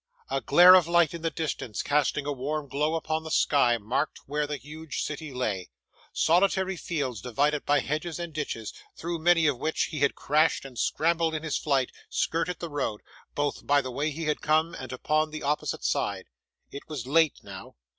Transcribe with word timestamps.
A 0.31 0.41
glare 0.41 0.73
of 0.73 0.87
light 0.87 1.13
in 1.13 1.21
the 1.21 1.29
distance, 1.29 1.83
casting 1.83 2.25
a 2.25 2.31
warm 2.31 2.67
glow 2.67 2.95
upon 2.95 3.23
the 3.23 3.29
sky, 3.29 3.77
marked 3.77 4.17
where 4.25 4.47
the 4.47 4.57
huge 4.57 5.03
city 5.03 5.31
lay. 5.31 5.69
Solitary 6.11 6.75
fields, 6.75 7.21
divided 7.21 7.67
by 7.67 7.81
hedges 7.81 8.17
and 8.17 8.33
ditches, 8.33 8.73
through 8.95 9.19
many 9.19 9.45
of 9.45 9.59
which 9.59 9.83
he 9.91 9.99
had 9.99 10.15
crashed 10.15 10.65
and 10.65 10.79
scrambled 10.79 11.35
in 11.35 11.43
his 11.43 11.59
flight, 11.59 11.91
skirted 12.09 12.57
the 12.57 12.67
road, 12.67 13.01
both 13.35 13.67
by 13.67 13.79
the 13.79 13.91
way 13.91 14.09
he 14.09 14.23
had 14.25 14.41
come 14.41 14.73
and 14.73 14.91
upon 14.91 15.29
the 15.29 15.43
opposite 15.43 15.83
side. 15.83 16.25
It 16.71 16.89
was 16.89 17.05
late 17.05 17.39
now. 17.43 17.75